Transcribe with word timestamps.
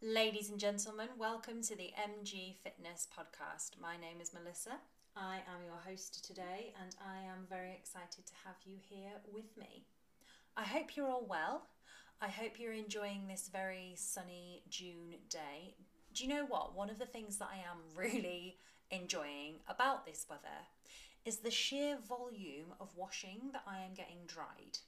Ladies 0.00 0.48
and 0.48 0.60
gentlemen, 0.60 1.08
welcome 1.18 1.60
to 1.60 1.74
the 1.74 1.90
MG 1.98 2.54
Fitness 2.62 3.08
Podcast. 3.12 3.80
My 3.82 3.96
name 3.96 4.20
is 4.22 4.32
Melissa. 4.32 4.78
I 5.16 5.38
am 5.38 5.64
your 5.66 5.80
host 5.84 6.24
today, 6.24 6.72
and 6.80 6.94
I 7.04 7.22
am 7.22 7.48
very 7.50 7.72
excited 7.72 8.24
to 8.24 8.32
have 8.44 8.54
you 8.64 8.76
here 8.80 9.10
with 9.34 9.56
me. 9.58 9.86
I 10.56 10.62
hope 10.62 10.96
you're 10.96 11.08
all 11.08 11.26
well. 11.28 11.66
I 12.22 12.28
hope 12.28 12.60
you're 12.60 12.72
enjoying 12.72 13.26
this 13.26 13.50
very 13.52 13.94
sunny 13.96 14.62
June 14.70 15.16
day. 15.28 15.74
Do 16.14 16.22
you 16.22 16.30
know 16.30 16.46
what? 16.46 16.76
One 16.76 16.90
of 16.90 17.00
the 17.00 17.06
things 17.06 17.38
that 17.38 17.50
I 17.52 17.56
am 17.56 17.78
really 17.96 18.56
enjoying 18.92 19.54
about 19.66 20.06
this 20.06 20.26
weather 20.30 20.68
is 21.24 21.38
the 21.38 21.50
sheer 21.50 21.98
volume 22.08 22.72
of 22.78 22.96
washing 22.96 23.50
that 23.52 23.64
I 23.66 23.80
am 23.80 23.94
getting 23.94 24.18
dried. 24.28 24.78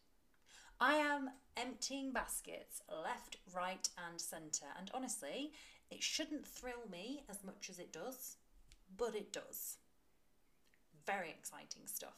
I 0.81 0.95
am 0.95 1.29
emptying 1.59 2.11
baskets 2.11 2.81
left, 2.91 3.37
right, 3.55 3.87
and 4.09 4.19
centre, 4.19 4.73
and 4.79 4.91
honestly, 4.95 5.53
it 5.91 6.03
shouldn't 6.03 6.46
thrill 6.46 6.89
me 6.91 7.25
as 7.29 7.45
much 7.45 7.68
as 7.68 7.79
it 7.79 7.93
does, 7.93 8.37
but 8.96 9.14
it 9.14 9.31
does. 9.31 9.77
Very 11.07 11.29
exciting 11.29 11.82
stuff. 11.85 12.17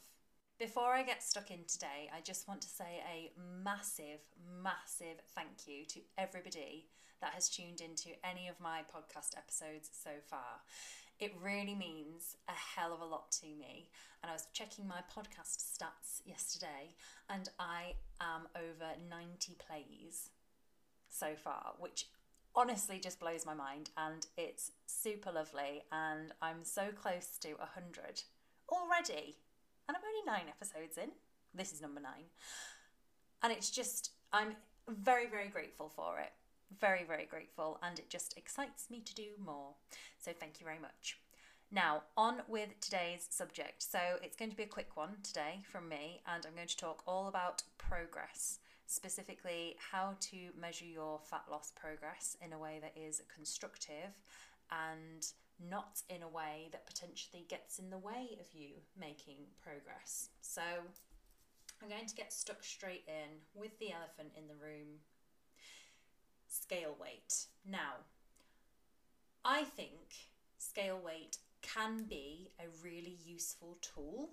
Before 0.61 0.93
I 0.93 1.03
get 1.03 1.25
stuck 1.25 1.51
in 1.51 1.65
today, 1.67 2.09
I 2.17 2.21
just 2.23 2.47
want 2.47 2.61
to 2.63 2.69
say 2.69 3.03
a 3.13 3.33
massive, 3.65 4.21
massive 4.63 5.21
thank 5.35 5.67
you 5.67 5.85
to 5.87 6.01
everybody 6.17 6.87
that 7.21 7.33
has 7.33 7.49
tuned 7.49 7.81
into 7.81 8.11
any 8.25 8.47
of 8.47 8.61
my 8.61 8.83
podcast 8.95 9.37
episodes 9.37 9.91
so 9.93 10.11
far. 10.29 10.61
It 11.23 11.33
really 11.41 11.77
means 11.77 12.37
a 12.49 12.53
hell 12.53 12.93
of 12.93 13.01
a 13.01 13.05
lot 13.05 13.31
to 13.43 13.47
me. 13.47 13.91
And 14.21 14.31
I 14.31 14.33
was 14.33 14.49
checking 14.53 14.89
my 14.89 15.03
podcast 15.17 15.63
stats 15.63 16.21
yesterday, 16.27 16.97
and 17.31 17.49
I 17.61 17.95
am 18.21 18.49
over 18.57 18.91
90 19.09 19.57
plays 19.65 20.31
so 21.09 21.37
far, 21.37 21.75
which 21.79 22.09
honestly 22.57 22.99
just 22.99 23.21
blows 23.21 23.47
my 23.47 23.55
mind. 23.55 23.91
And 23.97 24.27
it's 24.37 24.73
super 24.87 25.31
lovely. 25.31 25.85
And 25.93 26.33
I'm 26.43 26.65
so 26.65 26.87
close 27.01 27.39
to 27.43 27.51
100 27.51 28.23
already. 28.69 29.37
And 29.89 29.97
I'm 29.97 30.03
only 30.05 30.27
nine 30.27 30.49
episodes 30.49 30.99
in. 30.99 31.11
This 31.55 31.73
is 31.73 31.81
number 31.81 32.01
nine. 32.01 32.25
And 33.45 33.53
it's 33.53 33.71
just, 33.71 34.11
I'm 34.33 34.57
very, 34.89 35.29
very 35.29 35.51
grateful 35.51 35.89
for 35.89 36.19
it 36.19 36.33
very, 36.81 37.05
very 37.05 37.27
grateful 37.27 37.79
and 37.83 37.99
it 37.99 38.09
just 38.09 38.37
excites 38.37 38.91
me 38.91 39.01
to 39.01 39.15
do 39.15 39.29
more. 39.45 39.75
So 40.19 40.33
thank 40.39 40.61
you 40.61 40.65
very 40.65 40.79
much. 40.79 41.19
Now, 41.75 42.03
on 42.19 42.43
with 42.49 42.69
today's 42.83 43.27
subject. 43.31 43.83
So, 43.83 43.99
it's 44.23 44.37
going 44.37 44.51
to 44.51 44.57
be 44.57 44.65
a 44.65 44.67
quick 44.67 44.95
one 44.95 45.17
today 45.23 45.63
from 45.65 45.89
me, 45.89 46.21
and 46.27 46.45
I'm 46.45 46.55
going 46.55 46.69
to 46.69 46.77
talk 46.77 47.03
all 47.07 47.29
about 47.29 47.63
progress, 47.79 48.59
specifically 48.87 49.77
how 49.91 50.17
to 50.21 50.51
measure 50.61 50.85
your 50.85 51.19
fat 51.25 51.45
loss 51.51 51.73
progress 51.75 52.37
in 52.45 52.53
a 52.53 52.59
way 52.59 52.79
that 52.83 52.93
is 52.95 53.23
constructive 53.35 54.13
and 54.71 55.27
not 55.67 56.03
in 56.11 56.23
a 56.23 56.29
way 56.29 56.69
that 56.73 56.87
potentially 56.87 57.47
gets 57.49 57.79
in 57.79 57.89
the 57.89 57.97
way 57.97 58.37
of 58.39 58.53
you 58.53 58.73
making 59.01 59.39
progress. 59.63 60.29
So, 60.43 60.61
I'm 61.83 61.89
going 61.89 62.07
to 62.07 62.15
get 62.15 62.35
stuck 62.35 62.63
straight 62.63 63.05
in 63.09 63.41
with 63.55 63.79
the 63.79 63.93
elephant 63.93 64.33
in 64.37 64.47
the 64.47 64.63
room 64.63 65.01
scale 66.63 66.97
weight. 67.01 67.47
Now, 67.69 68.05
I 69.45 69.65
think 69.65 70.31
scale 70.59 71.01
weight 71.05 71.39
can 71.61 72.05
be 72.09 72.51
a 72.61 72.65
really 72.85 73.19
useful 73.25 73.79
tool 73.81 74.31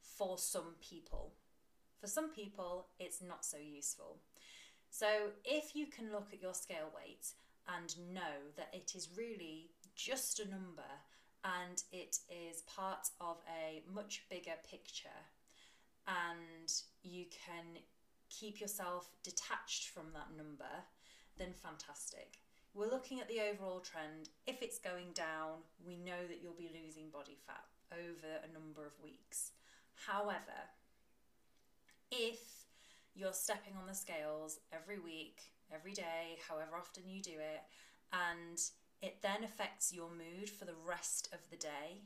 for 0.00 0.38
some 0.38 0.74
people. 0.80 1.32
For 2.00 2.06
some 2.06 2.30
people, 2.30 2.86
it's 2.98 3.20
not 3.20 3.44
so 3.44 3.58
useful. 3.58 4.16
So, 4.90 5.06
if 5.44 5.76
you 5.76 5.86
can 5.86 6.10
look 6.10 6.28
at 6.32 6.40
your 6.40 6.54
scale 6.54 6.90
weight 6.96 7.26
and 7.68 8.14
know 8.14 8.52
that 8.56 8.70
it 8.72 8.92
is 8.94 9.10
really 9.16 9.70
just 9.94 10.40
a 10.40 10.48
number 10.48 10.90
and 11.44 11.82
it 11.92 12.18
is 12.30 12.62
part 12.62 13.08
of 13.20 13.36
a 13.62 13.82
much 13.92 14.24
bigger 14.30 14.56
picture, 14.68 15.20
and 16.06 16.72
you 17.02 17.26
can 17.26 17.82
keep 18.30 18.60
yourself 18.60 19.10
detached 19.22 19.88
from 19.88 20.06
that 20.14 20.36
number 20.36 20.84
then 21.38 21.52
fantastic. 21.52 22.38
We're 22.74 22.90
looking 22.90 23.20
at 23.20 23.28
the 23.28 23.40
overall 23.40 23.80
trend. 23.80 24.28
If 24.46 24.62
it's 24.62 24.78
going 24.78 25.12
down, 25.14 25.62
we 25.84 25.96
know 25.96 26.26
that 26.28 26.40
you'll 26.42 26.52
be 26.52 26.70
losing 26.72 27.10
body 27.10 27.36
fat 27.46 27.64
over 27.92 28.42
a 28.44 28.52
number 28.52 28.86
of 28.86 28.92
weeks. 29.02 29.52
However, 30.06 30.68
if 32.10 32.40
you're 33.14 33.32
stepping 33.32 33.74
on 33.80 33.86
the 33.86 33.94
scales 33.94 34.60
every 34.72 34.98
week, 34.98 35.40
every 35.72 35.92
day, 35.92 36.38
however 36.48 36.76
often 36.76 37.04
you 37.08 37.20
do 37.20 37.32
it, 37.32 37.62
and 38.12 38.58
it 39.02 39.22
then 39.22 39.44
affects 39.44 39.92
your 39.92 40.08
mood 40.10 40.50
for 40.50 40.64
the 40.64 40.78
rest 40.86 41.28
of 41.32 41.40
the 41.50 41.56
day, 41.56 42.02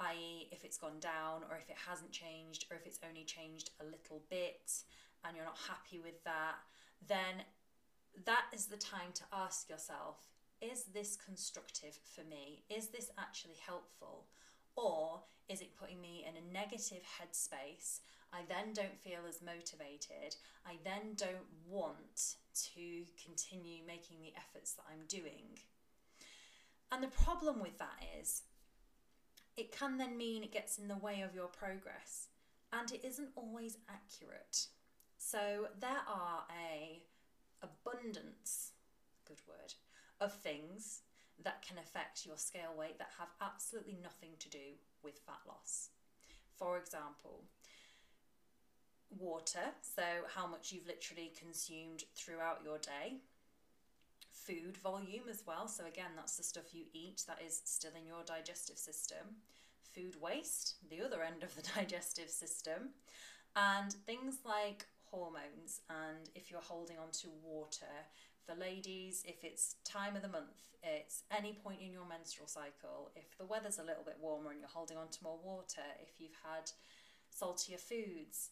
i.e., 0.00 0.48
if 0.50 0.64
it's 0.64 0.76
gone 0.76 0.98
down 1.00 1.42
or 1.50 1.56
if 1.56 1.68
it 1.70 1.76
hasn't 1.88 2.10
changed 2.10 2.66
or 2.70 2.76
if 2.76 2.86
it's 2.86 2.98
only 3.08 3.24
changed 3.24 3.70
a 3.80 3.84
little 3.84 4.22
bit 4.28 4.72
and 5.24 5.36
you're 5.36 5.44
not 5.44 5.58
happy 5.68 5.98
with 5.98 6.22
that, 6.24 6.56
then 7.06 7.42
that 8.24 8.44
is 8.52 8.66
the 8.66 8.76
time 8.76 9.12
to 9.14 9.22
ask 9.32 9.68
yourself 9.68 10.28
is 10.60 10.84
this 10.94 11.16
constructive 11.16 11.98
for 12.14 12.22
me? 12.22 12.62
Is 12.70 12.88
this 12.88 13.10
actually 13.18 13.56
helpful? 13.66 14.24
Or 14.76 15.20
is 15.48 15.60
it 15.60 15.76
putting 15.78 16.00
me 16.00 16.24
in 16.26 16.34
a 16.36 16.52
negative 16.52 17.02
headspace? 17.02 18.00
I 18.32 18.40
then 18.48 18.72
don't 18.72 18.98
feel 18.98 19.20
as 19.28 19.42
motivated. 19.42 20.36
I 20.66 20.76
then 20.82 21.14
don't 21.16 21.46
want 21.68 22.36
to 22.74 23.02
continue 23.22 23.82
making 23.86 24.22
the 24.22 24.32
efforts 24.36 24.72
that 24.74 24.84
I'm 24.90 25.06
doing. 25.06 25.58
And 26.90 27.02
the 27.02 27.08
problem 27.08 27.60
with 27.60 27.78
that 27.78 28.02
is 28.20 28.42
it 29.56 29.76
can 29.76 29.98
then 29.98 30.16
mean 30.16 30.42
it 30.42 30.52
gets 30.52 30.78
in 30.78 30.88
the 30.88 30.96
way 30.96 31.20
of 31.20 31.34
your 31.34 31.46
progress 31.46 32.28
and 32.72 32.90
it 32.90 33.04
isn't 33.04 33.30
always 33.36 33.78
accurate. 33.88 34.66
So 35.18 35.68
there 35.80 36.02
are 36.08 36.44
a 36.50 37.02
abundance, 37.64 38.72
good 39.26 39.40
word, 39.48 39.74
of 40.20 40.32
things 40.32 41.02
that 41.42 41.62
can 41.66 41.78
affect 41.78 42.26
your 42.26 42.36
scale 42.36 42.74
weight 42.76 42.98
that 42.98 43.10
have 43.18 43.28
absolutely 43.40 43.98
nothing 44.02 44.30
to 44.38 44.48
do 44.48 44.78
with 45.02 45.18
fat 45.26 45.40
loss. 45.48 45.90
For 46.56 46.78
example, 46.78 47.44
water, 49.10 49.72
so 49.82 50.02
how 50.34 50.46
much 50.46 50.72
you've 50.72 50.86
literally 50.86 51.32
consumed 51.38 52.04
throughout 52.14 52.60
your 52.64 52.78
day. 52.78 53.18
Food 54.30 54.76
volume 54.76 55.24
as 55.30 55.42
well, 55.46 55.68
so 55.68 55.86
again, 55.86 56.10
that's 56.16 56.36
the 56.36 56.42
stuff 56.42 56.72
you 56.74 56.84
eat 56.92 57.22
that 57.26 57.40
is 57.44 57.62
still 57.64 57.92
in 57.98 58.06
your 58.06 58.22
digestive 58.24 58.78
system. 58.78 59.36
Food 59.94 60.16
waste, 60.20 60.76
the 60.90 61.04
other 61.04 61.22
end 61.22 61.42
of 61.42 61.54
the 61.54 61.62
digestive 61.76 62.30
system. 62.30 62.90
And 63.56 63.92
things 63.92 64.38
like 64.44 64.86
hormones 65.14 65.80
and 65.88 66.28
if 66.34 66.50
you're 66.50 66.60
holding 66.60 66.98
on 66.98 67.10
to 67.22 67.28
water. 67.42 67.94
For 68.44 68.54
ladies, 68.54 69.22
if 69.26 69.44
it's 69.44 69.76
time 69.84 70.16
of 70.16 70.22
the 70.22 70.28
month, 70.28 70.74
it's 70.82 71.22
any 71.30 71.54
point 71.54 71.80
in 71.80 71.92
your 71.92 72.06
menstrual 72.06 72.48
cycle. 72.48 73.12
If 73.16 73.38
the 73.38 73.46
weather's 73.46 73.78
a 73.78 73.84
little 73.84 74.04
bit 74.04 74.18
warmer 74.20 74.50
and 74.50 74.60
you're 74.60 74.68
holding 74.68 74.98
on 74.98 75.08
to 75.08 75.18
more 75.22 75.38
water, 75.42 75.86
if 76.02 76.20
you've 76.20 76.36
had 76.42 76.70
saltier 77.30 77.78
foods, 77.78 78.50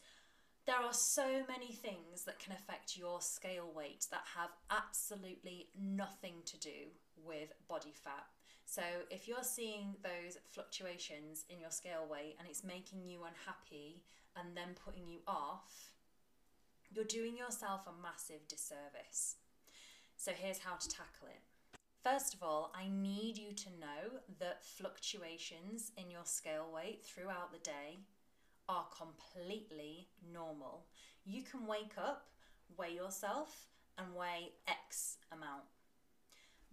there 0.65 0.77
are 0.77 0.93
so 0.93 1.43
many 1.49 1.73
things 1.73 2.25
that 2.25 2.39
can 2.39 2.53
affect 2.53 2.97
your 2.97 3.21
scale 3.21 3.71
weight 3.75 4.07
that 4.11 4.23
have 4.37 4.51
absolutely 4.71 5.69
nothing 5.79 6.35
to 6.47 6.59
do 6.59 6.89
with 7.17 7.53
body 7.69 7.93
fat. 7.93 8.27
So, 8.65 8.83
if 9.11 9.29
you're 9.29 9.43
seeing 9.43 9.97
those 10.03 10.39
fluctuations 10.51 11.45
in 11.51 11.61
your 11.61 11.71
scale 11.71 12.07
weight 12.09 12.37
and 12.39 12.49
it's 12.49 12.65
making 12.65 13.05
you 13.07 13.25
unhappy 13.25 14.05
and 14.37 14.57
then 14.57 14.75
putting 14.83 15.07
you 15.09 15.19
off, 15.27 15.92
you're 16.95 17.05
doing 17.05 17.37
yourself 17.37 17.83
a 17.87 18.03
massive 18.03 18.47
disservice. 18.49 19.37
So 20.17 20.33
here's 20.35 20.59
how 20.59 20.77
to 20.77 20.89
tackle 20.89 21.29
it. 21.29 21.41
First 22.03 22.35
of 22.35 22.43
all, 22.43 22.73
I 22.75 22.89
need 22.89 23.39
you 23.39 23.53
to 23.53 23.69
know 23.81 24.21
that 24.41 24.65
fluctuations 24.65 25.93
in 25.97 26.11
your 26.11 26.25
scale 26.25 26.69
weight 26.75 27.05
throughout 27.05 27.53
the 27.53 27.59
day 27.59 28.01
are 28.69 28.87
completely 28.97 30.09
normal. 30.33 30.87
You 31.25 31.43
can 31.43 31.67
wake 31.67 31.95
up, 31.97 32.27
weigh 32.77 32.95
yourself, 32.95 33.67
and 33.99 34.15
weigh 34.15 34.53
X 34.67 35.19
amount. 35.31 35.63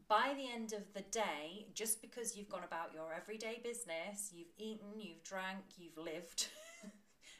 By 0.08 0.34
the 0.36 0.52
end 0.52 0.74
of 0.74 0.92
the 0.94 1.04
day, 1.12 1.68
just 1.76 2.02
because 2.02 2.36
you've 2.36 2.50
gone 2.50 2.64
about 2.64 2.94
your 2.94 3.14
everyday 3.14 3.62
business, 3.64 4.32
you've 4.34 4.48
eaten, 4.58 5.00
you've 5.00 5.24
drank, 5.24 5.60
you've 5.78 5.98
lived, 5.98 6.48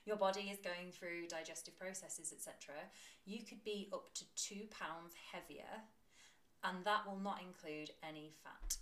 your 0.10 0.18
body 0.18 0.50
is 0.52 0.58
going 0.58 0.92
through 0.92 1.28
digestive 1.28 1.78
processes, 1.78 2.34
etc., 2.36 2.74
you 3.26 3.46
could 3.48 3.64
be 3.64 3.90
up 3.94 4.12
to 4.16 4.26
two 4.36 4.66
pounds 4.72 5.14
heavier, 5.32 5.86
and 6.64 6.84
that 6.84 7.06
will 7.06 7.20
not 7.20 7.40
include 7.40 7.92
any 8.04 8.32
fat. 8.44 8.78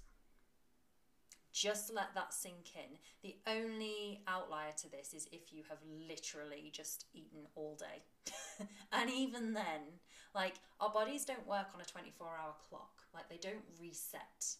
Just 1.51 1.94
let 1.94 2.15
that 2.15 2.33
sink 2.33 2.71
in. 2.75 2.97
The 3.24 3.35
only 3.45 4.21
outlier 4.25 4.71
to 4.77 4.89
this 4.89 5.13
is 5.13 5.27
if 5.33 5.51
you 5.51 5.63
have 5.68 5.79
literally 6.07 6.71
just 6.71 7.06
eaten 7.13 7.41
all 7.56 7.77
day. 7.77 8.63
and 8.94 9.09
even 9.09 9.53
then, 9.53 10.00
like 10.33 10.53
our 10.80 10.91
bodies 10.91 11.25
don't 11.25 11.45
work 11.45 11.68
on 11.75 11.81
a 11.81 11.85
24 11.85 12.25
hour 12.25 12.53
clock. 12.69 13.01
like 13.13 13.27
they 13.27 13.39
don't 13.41 13.65
reset. 13.81 14.56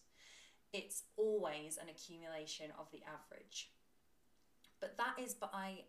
It's 0.74 1.04
always 1.16 1.78
an 1.80 1.88
accumulation 1.88 2.72
of 2.78 2.90
the 2.90 3.00
average. 3.06 3.70
But 4.80 4.98
that 4.98 5.22
is 5.22 5.32
by 5.34 5.84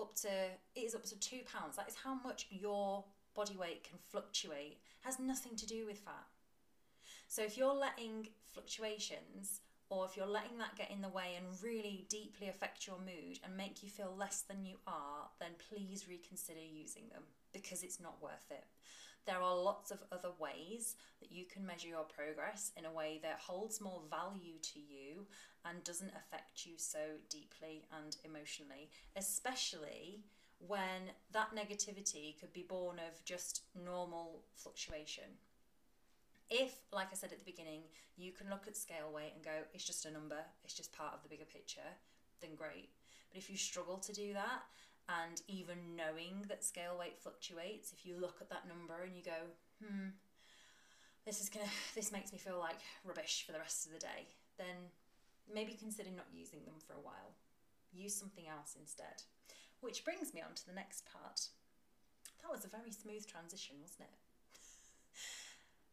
up 0.00 0.14
to 0.16 0.28
it 0.28 0.80
is 0.80 0.94
up 0.94 1.04
to 1.06 1.18
two 1.18 1.40
pounds. 1.52 1.76
That 1.76 1.88
is 1.88 1.96
how 1.96 2.14
much 2.14 2.46
your 2.50 3.04
body 3.34 3.56
weight 3.56 3.84
can 3.84 3.98
fluctuate. 4.10 4.78
It 4.80 5.06
has 5.06 5.18
nothing 5.18 5.56
to 5.56 5.66
do 5.66 5.86
with 5.86 5.98
fat. 5.98 6.26
So 7.28 7.42
if 7.42 7.56
you're 7.56 7.74
letting 7.74 8.28
fluctuations 8.52 9.60
or 9.88 10.04
if 10.04 10.16
you're 10.16 10.26
letting 10.26 10.58
that 10.58 10.76
get 10.76 10.90
in 10.90 11.02
the 11.02 11.08
way 11.08 11.36
and 11.36 11.46
really 11.62 12.06
deeply 12.08 12.48
affect 12.48 12.86
your 12.86 12.98
mood 12.98 13.38
and 13.44 13.56
make 13.56 13.82
you 13.82 13.88
feel 13.88 14.14
less 14.16 14.42
than 14.42 14.64
you 14.64 14.76
are, 14.86 15.28
then 15.38 15.50
please 15.68 16.06
reconsider 16.08 16.60
using 16.60 17.04
them 17.12 17.22
because 17.52 17.82
it's 17.82 18.00
not 18.00 18.22
worth 18.22 18.46
it. 18.50 18.64
There 19.26 19.40
are 19.40 19.56
lots 19.56 19.90
of 19.90 20.02
other 20.10 20.30
ways 20.38 20.96
that 21.20 21.30
you 21.30 21.44
can 21.44 21.66
measure 21.66 21.88
your 21.88 22.04
progress 22.04 22.72
in 22.76 22.84
a 22.84 22.92
way 22.92 23.20
that 23.22 23.38
holds 23.38 23.80
more 23.80 24.00
value 24.08 24.58
to 24.72 24.80
you 24.80 25.26
and 25.64 25.84
doesn't 25.84 26.12
affect 26.16 26.66
you 26.66 26.72
so 26.76 26.98
deeply 27.28 27.84
and 27.96 28.16
emotionally, 28.24 28.88
especially 29.16 30.24
when 30.66 31.12
that 31.32 31.54
negativity 31.54 32.38
could 32.38 32.52
be 32.52 32.62
born 32.62 32.96
of 32.98 33.24
just 33.24 33.62
normal 33.74 34.42
fluctuation 34.54 35.24
if, 36.50 36.74
like 36.92 37.08
I 37.12 37.14
said 37.14 37.32
at 37.32 37.38
the 37.38 37.44
beginning, 37.44 37.82
you 38.16 38.32
can 38.32 38.50
look 38.50 38.66
at 38.66 38.76
scale 38.76 39.10
weight 39.14 39.32
and 39.34 39.44
go, 39.44 39.62
it's 39.72 39.84
just 39.84 40.04
a 40.04 40.10
number, 40.10 40.38
it's 40.64 40.74
just 40.74 40.92
part 40.92 41.14
of 41.14 41.22
the 41.22 41.28
bigger 41.28 41.44
picture, 41.44 41.88
then 42.40 42.50
great. 42.56 42.90
But 43.30 43.38
if 43.38 43.48
you 43.48 43.56
struggle 43.56 43.98
to 43.98 44.12
do 44.12 44.34
that, 44.34 44.62
and 45.08 45.42
even 45.48 45.96
knowing 45.96 46.44
that 46.48 46.64
scale 46.64 46.96
weight 46.98 47.18
fluctuates, 47.18 47.92
if 47.92 48.06
you 48.06 48.18
look 48.18 48.38
at 48.40 48.50
that 48.50 48.68
number 48.68 49.02
and 49.02 49.16
you 49.16 49.22
go, 49.22 49.40
hmm, 49.82 50.14
this 51.26 51.40
is 51.40 51.48
gonna, 51.48 51.70
this 51.94 52.12
makes 52.12 52.32
me 52.32 52.38
feel 52.38 52.58
like 52.58 52.78
rubbish 53.04 53.44
for 53.46 53.52
the 53.52 53.58
rest 53.58 53.86
of 53.86 53.92
the 53.92 53.98
day, 53.98 54.28
then 54.58 54.90
maybe 55.52 55.74
consider 55.74 56.10
not 56.10 56.30
using 56.32 56.60
them 56.64 56.78
for 56.86 56.94
a 56.94 57.02
while. 57.02 57.34
Use 57.92 58.14
something 58.14 58.46
else 58.46 58.76
instead. 58.78 59.24
Which 59.80 60.04
brings 60.04 60.32
me 60.32 60.42
on 60.42 60.54
to 60.54 60.66
the 60.66 60.74
next 60.74 61.04
part. 61.10 61.48
That 62.42 62.52
was 62.52 62.64
a 62.64 62.68
very 62.68 62.92
smooth 62.92 63.26
transition, 63.26 63.76
wasn't 63.80 64.08
it? 64.08 64.19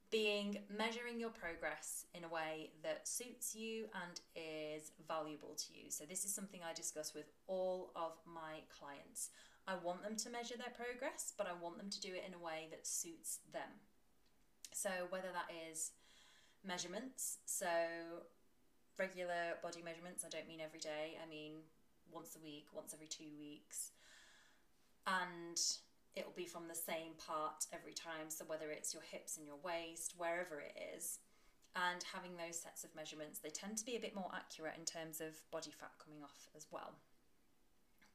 Being 0.09 0.59
measuring 0.75 1.19
your 1.19 1.30
progress 1.30 2.06
in 2.13 2.24
a 2.24 2.30
way 2.30 2.71
that 2.83 3.07
suits 3.07 3.54
you 3.54 3.86
and 4.06 4.21
is 4.36 4.92
valuable 5.07 5.56
to 5.56 5.74
you. 5.74 5.89
So, 5.92 6.06
this 6.06 6.24
is 6.24 6.33
something 6.33 6.62
I 6.63 6.74
discuss 6.74 7.13
with 7.13 7.25
all 7.48 7.92
of 7.95 8.13
my 8.25 8.62
clients. 8.80 9.30
I 9.68 9.75
want 9.83 10.04
them 10.04 10.15
to 10.15 10.30
measure 10.30 10.56
their 10.57 10.74
progress, 10.74 11.33
but 11.38 11.48
I 11.48 11.62
want 11.62 11.77
them 11.77 11.89
to 11.89 12.00
do 12.00 12.09
it 12.09 12.24
in 12.25 12.33
a 12.33 12.44
way 12.44 12.68
that 12.71 12.88
suits 12.88 13.39
them. 13.51 13.83
So, 14.74 14.89
whether 15.09 15.30
that 15.33 15.51
is 15.69 15.92
measurements, 16.63 17.39
so 17.45 17.68
regular 18.98 19.59
body 19.62 19.81
measurements, 19.83 20.24
I 20.25 20.30
don't 20.30 20.48
mean 20.48 20.62
every 20.62 20.80
day, 20.80 21.18
I 21.21 21.30
mean 21.30 21.54
once 22.12 22.38
a 22.39 22.44
week, 22.44 22.68
once 22.74 22.94
every 22.94 23.07
two 23.07 23.36
weeks, 23.39 23.92
and 25.06 25.59
it'll 26.18 26.36
be 26.36 26.46
from 26.46 26.68
the 26.68 26.75
same 26.75 27.14
part 27.18 27.66
every 27.72 27.94
time. 27.94 28.30
So 28.30 28.46
whether 28.48 28.72
it's 28.72 28.94
your 28.94 29.04
hips 29.04 29.38
and 29.38 29.46
your 29.46 29.62
waist, 29.64 30.16
wherever 30.18 30.60
it 30.60 30.75
is, 30.96 31.19
and 31.75 32.04
having 32.12 32.36
those 32.36 32.60
sets 32.60 32.84
of 32.84 32.96
measurements, 32.96 33.40
they 33.40 33.50
tend 33.50 33.78
to 33.78 33.86
be 33.86 33.96
a 33.96 34.00
bit 34.00 34.16
more 34.16 34.31
accurate 34.34 34.74
in 34.78 34.86
terms 34.86 35.22
of 35.22 35.38
body 35.52 35.72
fat 35.72 35.92
coming 36.04 36.24
off 36.24 36.50
as 36.56 36.66
well. 36.72 36.96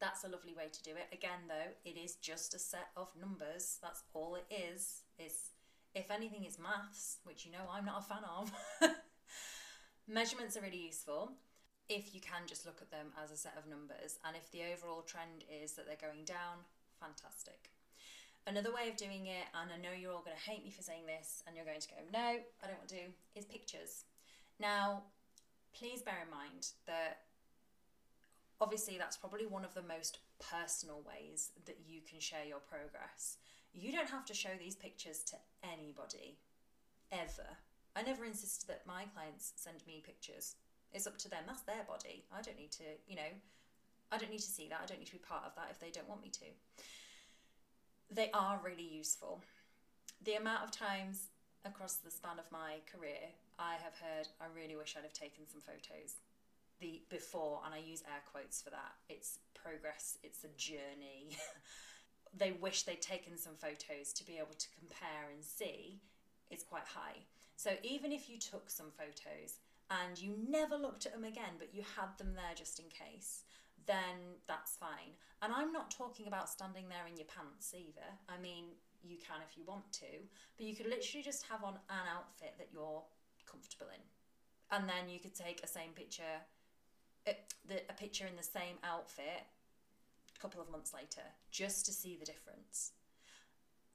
That's 0.00 0.24
a 0.24 0.28
lovely 0.28 0.52
way 0.52 0.66
to 0.72 0.82
do 0.82 0.90
it. 0.90 1.06
Again, 1.12 1.46
though, 1.46 1.70
it 1.84 1.96
is 1.96 2.16
just 2.16 2.54
a 2.54 2.58
set 2.58 2.90
of 2.96 3.08
numbers. 3.18 3.78
That's 3.80 4.02
all 4.14 4.34
it 4.34 4.46
is. 4.50 5.02
Is 5.16 5.52
if 5.94 6.10
anything, 6.10 6.44
is 6.44 6.58
maths, 6.58 7.18
which 7.22 7.46
you 7.46 7.52
know 7.52 7.70
I'm 7.70 7.84
not 7.84 8.00
a 8.00 8.02
fan 8.02 8.24
of. 8.26 8.50
Measurements 10.08 10.56
are 10.56 10.62
really 10.62 10.84
useful 10.86 11.32
if 11.88 12.14
you 12.14 12.20
can 12.20 12.46
just 12.46 12.64
look 12.66 12.80
at 12.80 12.90
them 12.90 13.08
as 13.22 13.30
a 13.30 13.36
set 13.36 13.54
of 13.58 13.68
numbers, 13.68 14.18
and 14.24 14.36
if 14.36 14.50
the 14.50 14.62
overall 14.72 15.02
trend 15.02 15.44
is 15.50 15.72
that 15.72 15.86
they're 15.86 16.00
going 16.00 16.24
down, 16.24 16.64
fantastic. 16.98 17.71
Another 18.46 18.74
way 18.74 18.88
of 18.88 18.96
doing 18.96 19.26
it, 19.26 19.46
and 19.54 19.70
I 19.70 19.78
know 19.78 19.94
you're 19.94 20.12
all 20.12 20.24
going 20.26 20.36
to 20.36 20.50
hate 20.50 20.64
me 20.64 20.70
for 20.70 20.82
saying 20.82 21.06
this, 21.06 21.44
and 21.46 21.54
you're 21.54 21.64
going 21.64 21.80
to 21.80 21.88
go, 21.88 22.02
no, 22.12 22.18
I 22.18 22.66
don't 22.66 22.78
want 22.78 22.88
to, 22.88 22.96
do, 22.96 23.06
is 23.36 23.44
pictures. 23.44 24.04
Now, 24.58 25.04
please 25.72 26.02
bear 26.02 26.18
in 26.24 26.30
mind 26.30 26.74
that 26.86 27.22
obviously 28.60 28.98
that's 28.98 29.16
probably 29.16 29.46
one 29.46 29.64
of 29.64 29.74
the 29.74 29.82
most 29.82 30.18
personal 30.40 31.02
ways 31.06 31.50
that 31.66 31.78
you 31.86 32.00
can 32.08 32.18
share 32.18 32.44
your 32.44 32.58
progress. 32.58 33.38
You 33.72 33.92
don't 33.92 34.10
have 34.10 34.26
to 34.26 34.34
show 34.34 34.50
these 34.58 34.74
pictures 34.74 35.22
to 35.30 35.36
anybody, 35.62 36.38
ever. 37.10 37.58
I 37.94 38.02
never 38.02 38.24
insist 38.24 38.66
that 38.66 38.86
my 38.86 39.04
clients 39.14 39.52
send 39.56 39.86
me 39.86 40.02
pictures. 40.04 40.56
It's 40.92 41.06
up 41.06 41.16
to 41.18 41.30
them. 41.30 41.44
That's 41.46 41.62
their 41.62 41.84
body. 41.86 42.24
I 42.32 42.42
don't 42.42 42.58
need 42.58 42.72
to, 42.72 42.84
you 43.06 43.16
know, 43.16 43.32
I 44.10 44.18
don't 44.18 44.30
need 44.30 44.40
to 44.40 44.50
see 44.50 44.68
that. 44.68 44.80
I 44.82 44.86
don't 44.86 44.98
need 44.98 45.06
to 45.06 45.12
be 45.12 45.18
part 45.18 45.44
of 45.46 45.54
that 45.56 45.68
if 45.70 45.80
they 45.80 45.90
don't 45.90 46.08
want 46.08 46.22
me 46.22 46.30
to 46.30 46.46
they 48.12 48.30
are 48.32 48.60
really 48.62 48.86
useful. 48.86 49.42
The 50.24 50.34
amount 50.34 50.64
of 50.64 50.70
times 50.70 51.28
across 51.64 51.94
the 51.94 52.10
span 52.10 52.38
of 52.38 52.50
my 52.52 52.78
career 52.90 53.32
I 53.58 53.74
have 53.74 53.94
heard, 53.94 54.28
I 54.40 54.46
really 54.54 54.76
wish 54.76 54.94
I'd 54.96 55.04
have 55.04 55.12
taken 55.12 55.46
some 55.46 55.60
photos. 55.60 56.16
The 56.80 57.02
before, 57.08 57.60
and 57.64 57.74
I 57.74 57.78
use 57.78 58.02
air 58.06 58.22
quotes 58.30 58.60
for 58.60 58.70
that, 58.70 58.92
it's 59.08 59.38
progress, 59.54 60.18
it's 60.22 60.44
a 60.44 60.48
journey. 60.56 61.36
they 62.36 62.52
wish 62.52 62.82
they'd 62.82 63.00
taken 63.00 63.36
some 63.36 63.54
photos 63.54 64.12
to 64.14 64.26
be 64.26 64.38
able 64.38 64.56
to 64.58 64.66
compare 64.78 65.30
and 65.32 65.44
see 65.44 66.00
is 66.50 66.62
quite 66.62 66.86
high. 66.86 67.24
So 67.56 67.72
even 67.82 68.10
if 68.10 68.28
you 68.28 68.38
took 68.38 68.68
some 68.68 68.90
photos 68.98 69.60
and 69.90 70.20
you 70.20 70.34
never 70.48 70.76
looked 70.76 71.06
at 71.06 71.12
them 71.12 71.24
again, 71.24 71.56
but 71.58 71.74
you 71.74 71.82
had 71.96 72.16
them 72.18 72.34
there 72.34 72.54
just 72.56 72.80
in 72.80 72.86
case, 72.86 73.44
then 73.86 74.38
that's 74.46 74.76
fine. 74.76 75.16
And 75.40 75.52
I'm 75.52 75.72
not 75.72 75.90
talking 75.90 76.26
about 76.26 76.48
standing 76.48 76.88
there 76.88 77.06
in 77.08 77.16
your 77.16 77.26
pants 77.26 77.74
either. 77.74 78.06
I 78.28 78.40
mean, 78.40 78.64
you 79.02 79.16
can 79.18 79.42
if 79.42 79.56
you 79.56 79.64
want 79.66 79.92
to, 79.92 80.22
but 80.56 80.66
you 80.66 80.74
could 80.74 80.86
literally 80.86 81.22
just 81.22 81.44
have 81.46 81.64
on 81.64 81.74
an 81.90 82.06
outfit 82.14 82.54
that 82.58 82.68
you're 82.72 83.02
comfortable 83.50 83.86
in. 83.92 84.02
And 84.70 84.88
then 84.88 85.08
you 85.08 85.18
could 85.18 85.34
take 85.34 85.62
a 85.62 85.66
same 85.66 85.90
picture, 85.94 86.40
a, 87.26 87.36
the, 87.68 87.82
a 87.90 87.92
picture 87.92 88.26
in 88.26 88.36
the 88.36 88.42
same 88.42 88.78
outfit 88.84 89.44
a 90.34 90.40
couple 90.40 90.60
of 90.60 90.70
months 90.70 90.94
later, 90.94 91.26
just 91.50 91.84
to 91.86 91.92
see 91.92 92.16
the 92.16 92.24
difference. 92.24 92.92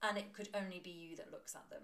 And 0.02 0.16
it 0.16 0.32
could 0.32 0.48
only 0.54 0.80
be 0.82 0.90
you 0.90 1.16
that 1.16 1.32
looks 1.32 1.56
at 1.56 1.68
them. 1.70 1.82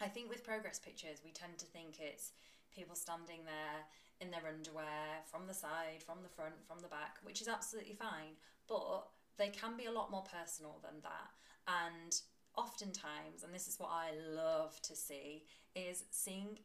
I 0.00 0.06
think 0.06 0.28
with 0.28 0.44
progress 0.44 0.78
pictures, 0.78 1.22
we 1.24 1.30
tend 1.30 1.58
to 1.58 1.66
think 1.66 1.98
it's 1.98 2.32
people 2.74 2.94
standing 2.94 3.44
there 3.44 3.86
in 4.20 4.30
their 4.30 4.46
underwear 4.48 5.22
from 5.30 5.46
the 5.46 5.54
side, 5.54 6.02
from 6.04 6.18
the 6.22 6.28
front, 6.28 6.54
from 6.66 6.80
the 6.80 6.88
back, 6.88 7.18
which 7.22 7.40
is 7.40 7.48
absolutely 7.48 7.94
fine. 7.94 8.34
But 8.68 9.08
they 9.38 9.48
can 9.48 9.76
be 9.76 9.86
a 9.86 9.92
lot 9.92 10.10
more 10.10 10.24
personal 10.24 10.80
than 10.82 11.00
that. 11.02 11.30
And 11.66 12.14
oftentimes, 12.56 13.44
and 13.44 13.54
this 13.54 13.68
is 13.68 13.78
what 13.78 13.90
I 13.90 14.10
love 14.34 14.80
to 14.82 14.96
see, 14.96 15.44
is 15.74 16.04
seeing 16.10 16.58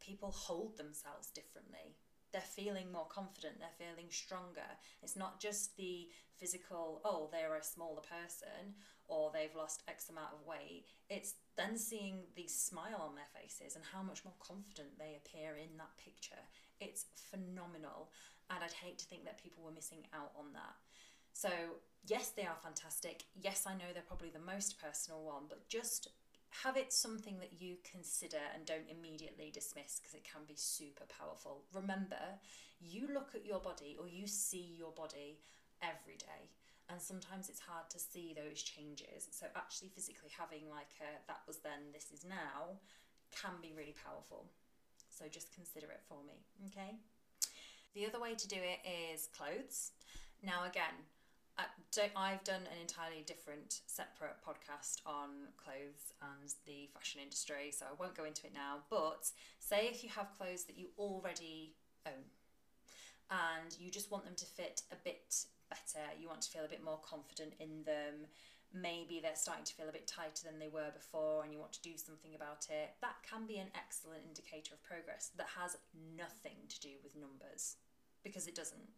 people 0.00 0.30
hold 0.30 0.76
themselves 0.76 1.30
differently. 1.30 1.96
They're 2.32 2.40
feeling 2.40 2.90
more 2.90 3.06
confident, 3.06 3.56
they're 3.58 3.88
feeling 3.88 4.10
stronger. 4.10 4.70
It's 5.02 5.16
not 5.16 5.40
just 5.40 5.76
the 5.76 6.08
physical, 6.38 7.00
oh, 7.04 7.28
they're 7.30 7.56
a 7.56 7.62
smaller 7.62 8.00
person 8.00 8.74
or 9.08 9.30
they've 9.32 9.54
lost 9.54 9.82
X 9.88 10.08
amount 10.08 10.32
of 10.32 10.46
weight. 10.46 10.84
It's 11.10 11.34
then 11.56 11.76
seeing 11.76 12.24
the 12.34 12.46
smile 12.46 13.00
on 13.00 13.14
their 13.14 13.28
faces 13.34 13.76
and 13.76 13.84
how 13.92 14.02
much 14.02 14.24
more 14.24 14.34
confident 14.40 14.98
they 14.98 15.16
appear 15.16 15.56
in 15.56 15.76
that 15.76 15.96
picture. 16.02 16.42
It's 16.80 17.06
phenomenal. 17.14 18.10
And 18.50 18.62
I'd 18.62 18.72
hate 18.72 18.98
to 18.98 19.06
think 19.06 19.24
that 19.24 19.42
people 19.42 19.64
were 19.64 19.70
missing 19.70 20.06
out 20.14 20.32
on 20.38 20.52
that. 20.54 20.76
So, 21.32 21.50
yes, 22.06 22.30
they 22.30 22.42
are 22.42 22.56
fantastic. 22.62 23.24
Yes, 23.34 23.64
I 23.66 23.74
know 23.74 23.92
they're 23.92 24.02
probably 24.02 24.30
the 24.30 24.52
most 24.52 24.80
personal 24.80 25.22
one, 25.22 25.44
but 25.48 25.68
just 25.68 26.08
have 26.64 26.76
it 26.76 26.92
something 26.92 27.38
that 27.38 27.60
you 27.60 27.76
consider 27.90 28.40
and 28.54 28.66
don't 28.66 28.90
immediately 28.90 29.50
dismiss 29.52 29.98
because 29.98 30.14
it 30.14 30.24
can 30.24 30.42
be 30.46 30.54
super 30.56 31.04
powerful. 31.08 31.64
Remember, 31.72 32.38
you 32.80 33.08
look 33.12 33.30
at 33.34 33.46
your 33.46 33.60
body 33.60 33.96
or 33.98 34.06
you 34.06 34.26
see 34.26 34.74
your 34.76 34.92
body 34.92 35.38
every 35.82 36.16
day 36.18 36.50
and 36.92 37.00
sometimes 37.00 37.48
it's 37.48 37.64
hard 37.64 37.88
to 37.88 37.98
see 37.98 38.36
those 38.36 38.60
changes 38.62 39.26
so 39.32 39.46
actually 39.56 39.88
physically 39.88 40.28
having 40.28 40.68
like 40.68 40.92
a 41.00 41.10
that 41.26 41.40
was 41.48 41.64
then 41.64 41.88
this 41.92 42.12
is 42.12 42.22
now 42.28 42.76
can 43.32 43.56
be 43.64 43.72
really 43.72 43.96
powerful 43.96 44.44
so 45.12 45.28
just 45.30 45.54
consider 45.54 45.86
it 45.86 46.00
for 46.08 46.18
me, 46.26 46.34
okay? 46.68 46.96
The 47.94 48.06
other 48.06 48.18
way 48.18 48.34
to 48.34 48.48
do 48.48 48.56
it 48.56 48.80
is 49.12 49.28
clothes. 49.36 49.92
Now, 50.42 50.64
again, 50.64 51.06
I've 52.16 52.42
done 52.42 52.62
an 52.62 52.80
entirely 52.80 53.22
different, 53.26 53.80
separate 53.86 54.36
podcast 54.46 55.04
on 55.06 55.52
clothes 55.62 56.16
and 56.22 56.54
the 56.66 56.88
fashion 56.94 57.20
industry, 57.22 57.70
so 57.70 57.84
I 57.84 57.94
won't 58.00 58.16
go 58.16 58.24
into 58.24 58.46
it 58.46 58.54
now. 58.54 58.78
But 58.88 59.30
say 59.60 59.88
if 59.92 60.02
you 60.02 60.08
have 60.10 60.32
clothes 60.36 60.64
that 60.64 60.78
you 60.78 60.88
already 60.98 61.74
own 62.06 62.24
and 63.30 63.76
you 63.78 63.90
just 63.90 64.10
want 64.10 64.24
them 64.24 64.34
to 64.36 64.46
fit 64.46 64.82
a 64.90 64.96
bit 65.04 65.44
better, 65.72 66.04
you 66.20 66.28
want 66.28 66.44
to 66.44 66.52
feel 66.52 66.68
a 66.68 66.68
bit 66.68 66.84
more 66.84 67.00
confident 67.00 67.56
in 67.56 67.80
them, 67.88 68.28
maybe 68.72 69.20
they're 69.20 69.36
starting 69.36 69.64
to 69.64 69.74
feel 69.74 69.88
a 69.88 69.92
bit 69.92 70.06
tighter 70.06 70.44
than 70.44 70.60
they 70.60 70.68
were 70.68 70.92
before 70.92 71.44
and 71.44 71.52
you 71.52 71.60
want 71.60 71.72
to 71.72 71.84
do 71.84 71.96
something 71.96 72.36
about 72.36 72.68
it, 72.68 72.96
that 73.00 73.20
can 73.24 73.44
be 73.44 73.56
an 73.56 73.72
excellent 73.76 74.24
indicator 74.24 74.76
of 74.76 74.84
progress 74.84 75.30
that 75.36 75.48
has 75.56 75.76
nothing 76.16 76.56
to 76.68 76.80
do 76.80 76.96
with 77.04 77.16
numbers 77.16 77.76
because 78.24 78.46
it 78.46 78.56
doesn't. 78.56 78.92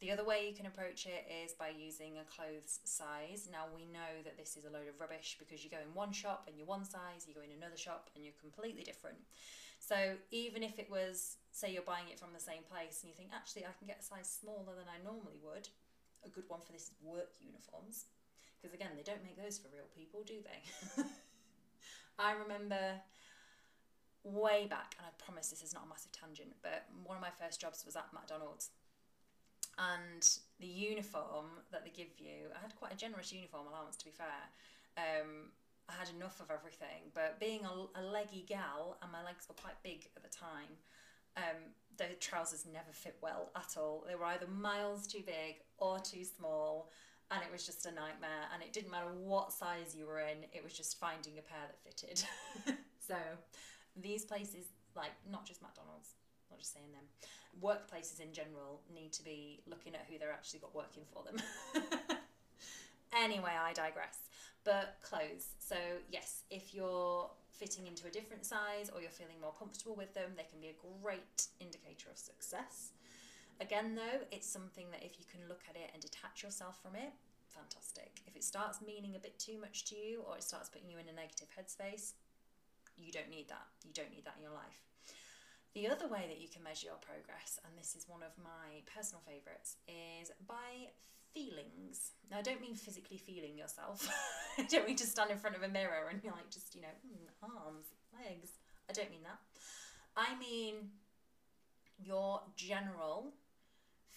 The 0.00 0.10
other 0.10 0.24
way 0.24 0.48
you 0.48 0.56
can 0.56 0.64
approach 0.64 1.04
it 1.04 1.28
is 1.28 1.52
by 1.52 1.76
using 1.76 2.16
a 2.16 2.24
clothes 2.24 2.80
size. 2.88 3.52
Now 3.52 3.68
we 3.68 3.84
know 3.84 4.24
that 4.24 4.40
this 4.40 4.56
is 4.56 4.64
a 4.64 4.72
load 4.72 4.88
of 4.88 4.98
rubbish 4.98 5.36
because 5.38 5.62
you 5.62 5.68
go 5.68 5.76
in 5.84 5.92
one 5.92 6.10
shop 6.10 6.48
and 6.48 6.56
you're 6.56 6.66
one 6.66 6.88
size, 6.88 7.28
you 7.28 7.36
go 7.36 7.44
in 7.44 7.52
another 7.52 7.76
shop 7.76 8.08
and 8.16 8.24
you're 8.24 8.40
completely 8.40 8.82
different. 8.82 9.20
So 9.78 10.16
even 10.32 10.62
if 10.64 10.78
it 10.78 10.88
was, 10.90 11.36
say 11.52 11.72
you're 11.72 11.84
buying 11.84 12.08
it 12.08 12.18
from 12.18 12.32
the 12.32 12.40
same 12.40 12.64
place 12.64 13.04
and 13.04 13.12
you 13.12 13.16
think, 13.16 13.30
actually 13.36 13.68
I 13.68 13.76
can 13.76 13.86
get 13.86 14.00
a 14.00 14.04
size 14.04 14.28
smaller 14.40 14.72
than 14.72 14.88
I 14.88 15.04
normally 15.04 15.38
would, 15.44 15.68
a 16.24 16.28
good 16.28 16.44
one 16.48 16.60
for 16.60 16.72
this 16.72 16.82
is 16.82 16.92
work 17.02 17.32
uniforms. 17.40 18.06
Because 18.60 18.74
again, 18.74 18.90
they 18.96 19.02
don't 19.02 19.24
make 19.24 19.40
those 19.40 19.58
for 19.58 19.68
real 19.72 19.88
people, 19.96 20.22
do 20.26 20.36
they? 20.44 21.02
I 22.18 22.32
remember 22.32 23.00
way 24.22 24.66
back, 24.68 24.94
and 24.98 25.06
I 25.06 25.10
promise 25.22 25.48
this 25.48 25.62
is 25.62 25.72
not 25.72 25.84
a 25.86 25.88
massive 25.88 26.12
tangent, 26.12 26.52
but 26.62 26.84
one 27.04 27.16
of 27.16 27.22
my 27.22 27.30
first 27.30 27.60
jobs 27.60 27.84
was 27.86 27.96
at 27.96 28.12
McDonald's 28.12 28.70
and 29.80 30.28
the 30.60 30.66
uniform 30.66 31.46
that 31.72 31.84
they 31.84 31.90
give 31.90 32.12
you, 32.18 32.52
I 32.54 32.60
had 32.60 32.76
quite 32.76 32.92
a 32.92 32.96
generous 32.96 33.32
uniform 33.32 33.66
allowance 33.66 33.96
to 33.96 34.04
be 34.04 34.10
fair. 34.10 34.42
Um, 34.98 35.50
I 35.88 35.92
had 35.98 36.14
enough 36.14 36.40
of 36.40 36.50
everything, 36.50 37.10
but 37.14 37.40
being 37.40 37.64
a, 37.64 38.00
a 38.00 38.02
leggy 38.02 38.44
gal 38.46 38.98
and 39.02 39.10
my 39.10 39.24
legs 39.24 39.46
were 39.48 39.54
quite 39.54 39.82
big 39.82 40.06
at 40.16 40.22
the 40.22 40.28
time, 40.28 40.76
um, 41.36 41.72
the 41.96 42.14
trousers 42.20 42.66
never 42.70 42.92
fit 42.92 43.16
well 43.22 43.50
at 43.56 43.76
all. 43.76 44.04
They 44.06 44.14
were 44.14 44.26
either 44.26 44.46
miles 44.46 45.06
too 45.06 45.22
big 45.24 45.62
or 45.80 45.98
too 45.98 46.24
small, 46.24 46.90
and 47.30 47.40
it 47.42 47.50
was 47.50 47.66
just 47.66 47.86
a 47.86 47.90
nightmare. 47.90 48.46
And 48.52 48.62
it 48.62 48.72
didn't 48.72 48.90
matter 48.90 49.10
what 49.12 49.52
size 49.52 49.96
you 49.96 50.06
were 50.06 50.20
in, 50.20 50.44
it 50.52 50.62
was 50.62 50.72
just 50.72 50.98
finding 50.98 51.38
a 51.38 51.42
pair 51.42 51.66
that 51.66 51.78
fitted. 51.82 52.22
so, 53.06 53.16
these 53.96 54.24
places, 54.24 54.66
like 54.94 55.12
not 55.30 55.44
just 55.44 55.62
McDonald's, 55.62 56.14
not 56.50 56.58
just 56.58 56.72
saying 56.72 56.92
them, 56.92 57.04
workplaces 57.62 58.20
in 58.20 58.32
general 58.32 58.80
need 58.94 59.12
to 59.12 59.24
be 59.24 59.60
looking 59.66 59.94
at 59.94 60.06
who 60.08 60.18
they're 60.18 60.32
actually 60.32 60.60
got 60.60 60.74
working 60.74 61.02
for 61.12 61.24
them. 61.24 61.36
anyway, 63.22 63.52
I 63.60 63.72
digress. 63.72 64.18
But 64.64 64.98
clothes. 65.02 65.46
So, 65.58 65.76
yes, 66.10 66.42
if 66.50 66.74
you're 66.74 67.30
fitting 67.50 67.86
into 67.86 68.06
a 68.06 68.10
different 68.10 68.44
size 68.44 68.90
or 68.94 69.00
you're 69.00 69.10
feeling 69.10 69.40
more 69.40 69.52
comfortable 69.58 69.94
with 69.96 70.14
them, 70.14 70.32
they 70.36 70.44
can 70.44 70.60
be 70.60 70.68
a 70.68 71.02
great 71.02 71.46
indicator 71.60 72.08
of 72.10 72.18
success. 72.18 72.92
Again, 73.60 73.94
though, 73.94 74.24
it's 74.32 74.48
something 74.48 74.86
that 74.90 75.04
if 75.04 75.20
you 75.20 75.26
can 75.28 75.46
look 75.48 75.60
at 75.68 75.76
it 75.76 75.90
and 75.92 76.00
detach 76.00 76.42
yourself 76.42 76.80
from 76.80 76.96
it, 76.96 77.12
fantastic. 77.48 78.22
If 78.26 78.34
it 78.34 78.42
starts 78.42 78.80
meaning 78.80 79.16
a 79.16 79.18
bit 79.18 79.38
too 79.38 79.60
much 79.60 79.84
to 79.92 79.96
you 79.96 80.24
or 80.26 80.36
it 80.36 80.42
starts 80.42 80.70
putting 80.70 80.88
you 80.88 80.96
in 80.96 81.08
a 81.08 81.12
negative 81.12 81.48
headspace, 81.52 82.14
you 82.96 83.12
don't 83.12 83.28
need 83.28 83.48
that. 83.48 83.68
You 83.84 83.92
don't 83.92 84.10
need 84.10 84.24
that 84.24 84.36
in 84.38 84.42
your 84.42 84.56
life. 84.56 84.80
The 85.74 85.88
other 85.88 86.08
way 86.08 86.24
that 86.26 86.40
you 86.40 86.48
can 86.48 86.64
measure 86.64 86.88
your 86.88 86.98
progress, 87.04 87.60
and 87.62 87.76
this 87.78 87.94
is 87.94 88.08
one 88.08 88.24
of 88.24 88.32
my 88.42 88.80
personal 88.88 89.22
favourites, 89.28 89.76
is 89.86 90.32
by 90.48 90.90
feelings. 91.32 92.16
Now, 92.30 92.38
I 92.38 92.42
don't 92.42 92.60
mean 92.60 92.74
physically 92.74 93.18
feeling 93.18 93.56
yourself. 93.56 94.08
I 94.58 94.64
don't 94.64 94.86
mean 94.86 94.96
to 94.96 95.06
stand 95.06 95.30
in 95.30 95.38
front 95.38 95.54
of 95.54 95.62
a 95.62 95.68
mirror 95.68 96.08
and 96.10 96.18
you're 96.24 96.32
like, 96.32 96.50
just, 96.50 96.74
you 96.74 96.80
know, 96.80 96.96
hmm, 97.04 97.28
arms, 97.44 97.92
legs. 98.16 98.58
I 98.88 98.92
don't 98.92 99.10
mean 99.10 99.22
that. 99.22 99.38
I 100.16 100.36
mean 100.38 100.90
your 102.02 102.40
general 102.56 103.34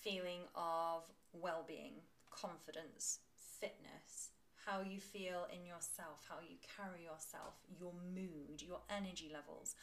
feeling 0.03 0.41
of 0.55 1.03
well 1.33 1.63
being, 1.67 1.93
confidence, 2.29 3.19
fitness, 3.59 4.29
how 4.65 4.81
you 4.81 4.99
feel 4.99 5.47
in 5.53 5.65
yourself, 5.65 6.25
how 6.29 6.37
you 6.41 6.57
carry 6.75 7.03
yourself, 7.03 7.55
your 7.79 7.93
mood, 8.13 8.61
your 8.61 8.79
energy 8.89 9.31
levels 9.33 9.75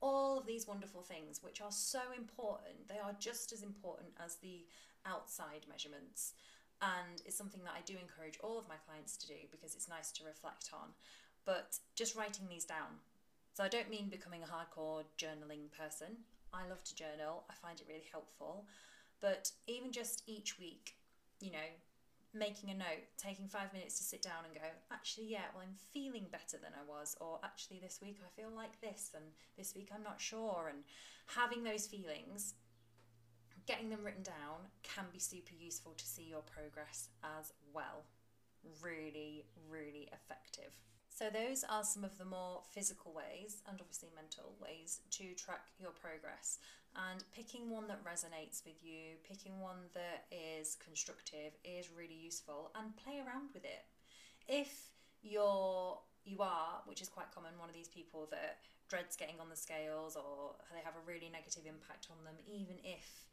all 0.00 0.38
of 0.38 0.46
these 0.46 0.66
wonderful 0.66 1.02
things, 1.02 1.42
which 1.42 1.60
are 1.60 1.72
so 1.72 2.00
important. 2.16 2.88
They 2.88 2.98
are 2.98 3.16
just 3.18 3.52
as 3.52 3.62
important 3.62 4.10
as 4.24 4.36
the 4.36 4.64
outside 5.06 5.66
measurements. 5.68 6.34
And 6.80 7.20
it's 7.24 7.36
something 7.36 7.62
that 7.64 7.74
I 7.76 7.82
do 7.84 7.94
encourage 8.00 8.38
all 8.42 8.58
of 8.58 8.68
my 8.68 8.76
clients 8.86 9.16
to 9.18 9.26
do 9.26 9.34
because 9.50 9.74
it's 9.74 9.88
nice 9.88 10.12
to 10.12 10.24
reflect 10.24 10.70
on. 10.72 10.94
But 11.44 11.78
just 11.96 12.16
writing 12.16 12.46
these 12.48 12.64
down. 12.64 13.02
So 13.54 13.64
I 13.64 13.68
don't 13.68 13.90
mean 13.90 14.08
becoming 14.08 14.42
a 14.42 14.46
hardcore 14.46 15.02
journaling 15.18 15.72
person. 15.76 16.22
I 16.54 16.68
love 16.68 16.84
to 16.84 16.94
journal, 16.94 17.44
I 17.50 17.54
find 17.54 17.80
it 17.80 17.86
really 17.88 18.06
helpful. 18.10 18.66
But 19.20 19.50
even 19.66 19.92
just 19.92 20.22
each 20.26 20.58
week, 20.58 20.96
you 21.40 21.50
know, 21.50 21.68
making 22.34 22.70
a 22.70 22.74
note, 22.74 23.08
taking 23.16 23.48
five 23.48 23.72
minutes 23.72 23.98
to 23.98 24.04
sit 24.04 24.22
down 24.22 24.44
and 24.44 24.54
go, 24.54 24.68
actually, 24.92 25.26
yeah, 25.30 25.50
well, 25.54 25.64
I'm 25.66 25.74
feeling 25.92 26.26
better 26.30 26.56
than 26.62 26.72
I 26.74 26.88
was, 26.88 27.16
or 27.20 27.40
actually, 27.42 27.80
this 27.80 28.00
week 28.02 28.18
I 28.22 28.40
feel 28.40 28.50
like 28.54 28.80
this, 28.80 29.10
and 29.14 29.24
this 29.56 29.74
week 29.74 29.90
I'm 29.94 30.02
not 30.02 30.20
sure, 30.20 30.70
and 30.72 30.84
having 31.26 31.64
those 31.64 31.86
feelings, 31.86 32.54
getting 33.66 33.90
them 33.90 34.04
written 34.04 34.22
down 34.22 34.68
can 34.82 35.04
be 35.12 35.18
super 35.18 35.54
useful 35.58 35.92
to 35.96 36.06
see 36.06 36.22
your 36.22 36.42
progress 36.42 37.08
as 37.22 37.52
well. 37.72 38.04
Really, 38.82 39.44
really 39.70 40.08
effective. 40.12 40.74
So, 41.18 41.34
those 41.34 41.64
are 41.68 41.82
some 41.82 42.04
of 42.04 42.16
the 42.16 42.24
more 42.24 42.62
physical 42.70 43.10
ways 43.10 43.58
and 43.66 43.80
obviously 43.80 44.08
mental 44.14 44.54
ways 44.62 45.00
to 45.18 45.34
track 45.34 45.66
your 45.82 45.90
progress 45.90 46.60
and 46.94 47.24
picking 47.34 47.70
one 47.70 47.88
that 47.88 48.06
resonates 48.06 48.62
with 48.64 48.78
you, 48.86 49.18
picking 49.26 49.58
one 49.58 49.90
that 49.94 50.30
is 50.30 50.76
constructive 50.78 51.58
is 51.64 51.90
really 51.90 52.14
useful 52.14 52.70
and 52.78 52.96
play 53.02 53.18
around 53.18 53.50
with 53.52 53.64
it. 53.64 53.82
If 54.46 54.94
you're 55.20 55.98
you 56.22 56.38
are, 56.38 56.86
which 56.86 57.02
is 57.02 57.08
quite 57.08 57.34
common, 57.34 57.58
one 57.58 57.68
of 57.68 57.74
these 57.74 57.90
people 57.90 58.28
that 58.30 58.62
dreads 58.86 59.16
getting 59.16 59.40
on 59.40 59.50
the 59.50 59.58
scales 59.58 60.14
or 60.14 60.54
they 60.70 60.86
have 60.86 60.94
a 60.94 61.02
really 61.02 61.34
negative 61.34 61.66
impact 61.66 62.06
on 62.14 62.22
them, 62.22 62.38
even 62.46 62.78
if 62.84 63.26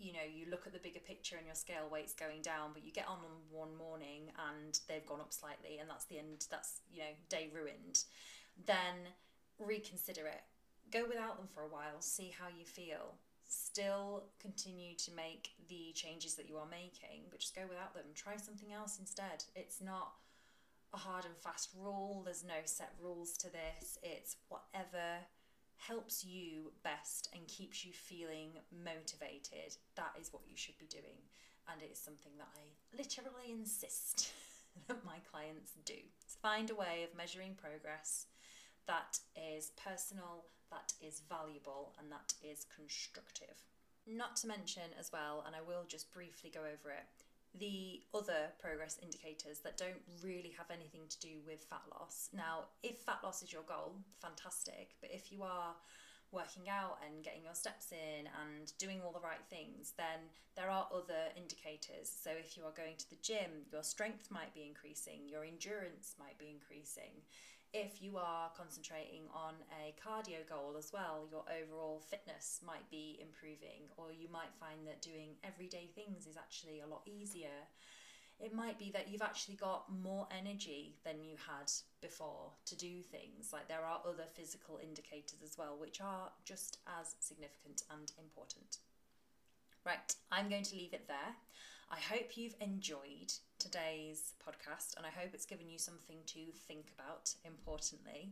you 0.00 0.12
know 0.12 0.26
you 0.26 0.46
look 0.50 0.66
at 0.66 0.72
the 0.72 0.78
bigger 0.78 1.00
picture 1.00 1.36
and 1.36 1.46
your 1.46 1.54
scale 1.54 1.86
weight's 1.92 2.14
going 2.14 2.42
down 2.42 2.70
but 2.72 2.84
you 2.84 2.90
get 2.90 3.06
on 3.06 3.18
one 3.50 3.76
morning 3.76 4.32
and 4.50 4.80
they've 4.88 5.06
gone 5.06 5.20
up 5.20 5.32
slightly 5.32 5.78
and 5.78 5.88
that's 5.88 6.06
the 6.06 6.18
end 6.18 6.46
that's 6.50 6.80
you 6.90 7.00
know 7.00 7.12
day 7.28 7.50
ruined 7.54 8.04
then 8.66 9.12
reconsider 9.58 10.26
it 10.26 10.42
go 10.90 11.04
without 11.08 11.36
them 11.36 11.48
for 11.52 11.62
a 11.62 11.68
while, 11.68 12.00
see 12.00 12.32
how 12.36 12.46
you 12.48 12.64
feel. 12.64 13.14
Still 13.48 14.24
continue 14.40 14.94
to 14.96 15.10
make 15.12 15.50
the 15.68 15.92
changes 15.94 16.34
that 16.34 16.48
you 16.48 16.56
are 16.56 16.68
making, 16.70 17.24
but 17.30 17.40
just 17.40 17.54
go 17.54 17.62
without 17.68 17.94
them. 17.94 18.04
Try 18.14 18.36
something 18.36 18.72
else 18.72 18.98
instead. 18.98 19.44
It's 19.56 19.80
not 19.80 20.12
a 20.92 20.96
hard 20.96 21.24
and 21.24 21.36
fast 21.36 21.70
rule, 21.78 22.22
there's 22.24 22.44
no 22.44 22.60
set 22.64 22.92
rules 23.00 23.36
to 23.38 23.46
this. 23.46 23.98
It's 24.02 24.36
whatever 24.48 25.18
helps 25.86 26.24
you 26.24 26.72
best 26.82 27.28
and 27.34 27.46
keeps 27.46 27.84
you 27.84 27.92
feeling 27.92 28.50
motivated. 28.84 29.76
That 29.96 30.12
is 30.20 30.32
what 30.32 30.42
you 30.48 30.56
should 30.56 30.78
be 30.78 30.86
doing. 30.86 31.24
And 31.70 31.82
it 31.82 31.90
is 31.92 31.98
something 31.98 32.32
that 32.38 32.48
I 32.54 32.96
literally 32.96 33.52
insist 33.52 34.32
that 34.88 35.04
my 35.04 35.18
clients 35.30 35.72
do. 35.84 35.94
Find 36.42 36.70
a 36.70 36.74
way 36.74 37.04
of 37.04 37.16
measuring 37.16 37.54
progress 37.54 38.26
that 38.86 39.18
is 39.36 39.72
personal 39.76 40.44
that 40.70 40.92
is 41.04 41.22
valuable 41.28 41.92
and 41.98 42.10
that 42.10 42.34
is 42.42 42.66
constructive. 42.74 43.66
Not 44.06 44.36
to 44.36 44.46
mention, 44.46 44.94
as 44.98 45.10
well, 45.12 45.44
and 45.46 45.54
I 45.54 45.60
will 45.60 45.84
just 45.86 46.12
briefly 46.12 46.50
go 46.50 46.60
over 46.60 46.90
it, 46.90 47.06
the 47.58 48.00
other 48.14 48.52
progress 48.60 48.98
indicators 49.02 49.58
that 49.64 49.76
don't 49.76 50.00
really 50.22 50.54
have 50.56 50.70
anything 50.70 51.02
to 51.08 51.18
do 51.20 51.40
with 51.46 51.64
fat 51.64 51.82
loss. 51.90 52.28
Now, 52.32 52.70
if 52.82 52.98
fat 52.98 53.18
loss 53.24 53.42
is 53.42 53.52
your 53.52 53.62
goal, 53.62 53.96
fantastic, 54.20 54.94
but 55.00 55.10
if 55.12 55.32
you 55.32 55.42
are 55.42 55.74
working 56.32 56.68
out 56.70 56.98
and 57.04 57.24
getting 57.24 57.42
your 57.42 57.54
steps 57.54 57.90
in 57.90 58.30
and 58.46 58.72
doing 58.78 59.00
all 59.04 59.10
the 59.10 59.20
right 59.20 59.42
things, 59.50 59.94
then 59.98 60.30
there 60.56 60.70
are 60.70 60.86
other 60.94 61.34
indicators. 61.36 62.06
So, 62.06 62.30
if 62.30 62.56
you 62.56 62.64
are 62.64 62.76
going 62.76 62.96
to 62.98 63.10
the 63.10 63.18
gym, 63.20 63.66
your 63.72 63.82
strength 63.82 64.30
might 64.30 64.54
be 64.54 64.62
increasing, 64.62 65.26
your 65.26 65.44
endurance 65.44 66.14
might 66.18 66.38
be 66.38 66.48
increasing 66.48 67.26
if 67.72 68.02
you 68.02 68.16
are 68.16 68.50
concentrating 68.56 69.22
on 69.32 69.54
a 69.84 69.94
cardio 70.00 70.48
goal 70.48 70.74
as 70.76 70.92
well, 70.92 71.26
your 71.30 71.44
overall 71.62 72.02
fitness 72.10 72.60
might 72.66 72.88
be 72.90 73.18
improving, 73.20 73.88
or 73.96 74.12
you 74.12 74.28
might 74.30 74.54
find 74.58 74.86
that 74.86 75.02
doing 75.02 75.36
everyday 75.44 75.88
things 75.94 76.26
is 76.26 76.36
actually 76.36 76.80
a 76.80 76.86
lot 76.86 77.02
easier. 77.06 77.68
It 78.40 78.54
might 78.54 78.78
be 78.78 78.90
that 78.92 79.08
you've 79.08 79.22
actually 79.22 79.56
got 79.56 79.84
more 79.92 80.26
energy 80.36 80.96
than 81.04 81.22
you 81.22 81.36
had 81.36 81.70
before 82.00 82.52
to 82.66 82.76
do 82.76 83.02
things. 83.02 83.52
Like 83.52 83.68
there 83.68 83.84
are 83.84 84.00
other 84.06 84.24
physical 84.34 84.80
indicators 84.82 85.40
as 85.44 85.58
well, 85.58 85.76
which 85.78 86.00
are 86.00 86.30
just 86.44 86.78
as 86.98 87.16
significant 87.20 87.82
and 87.90 88.10
important. 88.18 88.78
Right, 89.84 90.14
I'm 90.32 90.48
going 90.48 90.64
to 90.64 90.76
leave 90.76 90.94
it 90.94 91.06
there. 91.06 91.36
I 91.90 91.98
hope 91.98 92.36
you've 92.36 92.54
enjoyed 92.60 93.32
today's 93.58 94.34
podcast 94.46 94.96
and 94.96 95.04
I 95.04 95.10
hope 95.10 95.30
it's 95.34 95.44
given 95.44 95.68
you 95.68 95.78
something 95.78 96.18
to 96.26 96.38
think 96.68 96.92
about, 96.96 97.34
importantly. 97.44 98.30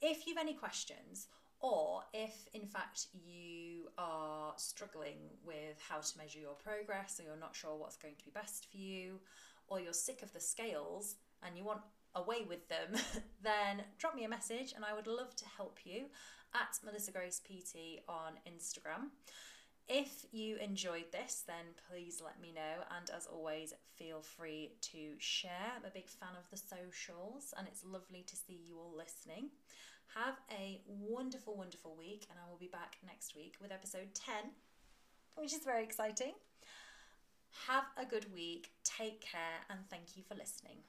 If 0.00 0.26
you've 0.26 0.38
any 0.38 0.54
questions, 0.54 1.26
or 1.58 2.02
if 2.12 2.46
in 2.54 2.66
fact 2.66 3.08
you 3.12 3.88
are 3.98 4.52
struggling 4.56 5.18
with 5.44 5.80
how 5.88 5.98
to 5.98 6.18
measure 6.18 6.38
your 6.38 6.54
progress 6.54 7.18
or 7.18 7.24
you're 7.24 7.36
not 7.36 7.56
sure 7.56 7.76
what's 7.76 7.96
going 7.96 8.14
to 8.18 8.24
be 8.24 8.30
best 8.32 8.68
for 8.70 8.76
you, 8.76 9.18
or 9.66 9.80
you're 9.80 9.92
sick 9.92 10.22
of 10.22 10.32
the 10.32 10.40
scales 10.40 11.16
and 11.44 11.56
you 11.56 11.64
want 11.64 11.80
away 12.14 12.44
with 12.48 12.68
them, 12.68 13.00
then 13.42 13.82
drop 13.98 14.14
me 14.14 14.24
a 14.24 14.28
message 14.28 14.74
and 14.76 14.84
I 14.84 14.94
would 14.94 15.08
love 15.08 15.34
to 15.36 15.44
help 15.56 15.80
you 15.84 16.04
at 16.54 16.78
Melissa 16.84 17.10
Grace 17.10 17.40
PT 17.40 18.02
on 18.08 18.34
Instagram. 18.48 19.10
If 19.94 20.24
you 20.32 20.56
enjoyed 20.56 21.12
this, 21.12 21.44
then 21.46 21.76
please 21.90 22.22
let 22.24 22.40
me 22.40 22.50
know. 22.50 22.82
And 22.96 23.10
as 23.14 23.26
always, 23.26 23.74
feel 23.98 24.22
free 24.22 24.70
to 24.92 25.12
share. 25.18 25.76
I'm 25.76 25.84
a 25.84 25.92
big 25.92 26.08
fan 26.08 26.30
of 26.38 26.48
the 26.50 26.56
socials, 26.56 27.52
and 27.58 27.68
it's 27.68 27.84
lovely 27.84 28.24
to 28.26 28.34
see 28.34 28.58
you 28.66 28.78
all 28.78 28.94
listening. 28.96 29.50
Have 30.14 30.40
a 30.50 30.80
wonderful, 30.86 31.58
wonderful 31.58 31.94
week, 31.94 32.26
and 32.30 32.38
I 32.42 32.48
will 32.48 32.56
be 32.56 32.68
back 32.72 32.96
next 33.06 33.36
week 33.36 33.56
with 33.60 33.70
episode 33.70 34.14
10, 34.14 34.52
which 35.36 35.52
is 35.52 35.62
very 35.62 35.84
exciting. 35.84 36.32
Have 37.68 37.84
a 37.98 38.06
good 38.06 38.32
week, 38.32 38.70
take 38.84 39.20
care, 39.20 39.60
and 39.68 39.80
thank 39.90 40.16
you 40.16 40.22
for 40.26 40.34
listening. 40.34 40.84